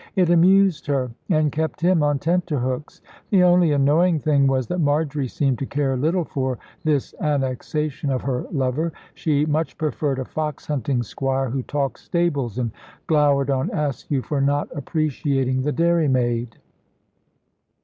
It 0.15 0.31
amused 0.31 0.87
her, 0.87 1.11
and 1.29 1.51
kept 1.51 1.79
him 1.79 2.01
on 2.01 2.17
tenterhooks. 2.17 3.01
The 3.29 3.43
only 3.43 3.71
annoying 3.71 4.17
thing 4.17 4.47
was, 4.47 4.65
that 4.65 4.79
Marjory 4.79 5.27
seemed 5.27 5.59
to 5.59 5.67
care 5.67 5.95
little 5.95 6.23
for 6.23 6.57
this 6.83 7.13
annexation 7.21 8.09
of 8.09 8.23
her 8.23 8.47
lover. 8.51 8.93
She 9.13 9.45
much 9.45 9.77
preferred 9.77 10.17
a 10.17 10.25
fox 10.25 10.65
hunting 10.65 11.03
squire, 11.03 11.51
who 11.51 11.61
talked 11.61 11.99
"stables," 11.99 12.57
and 12.57 12.71
glowered 13.05 13.51
on 13.51 13.69
Askew 13.69 14.23
for 14.23 14.41
not 14.41 14.69
appreciating 14.75 15.61
the 15.61 15.71
dairy 15.71 16.07
maid. 16.07 16.57